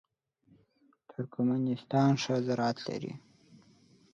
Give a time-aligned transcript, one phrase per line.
[1.09, 3.13] ترکمنستان ښه زراعت لري.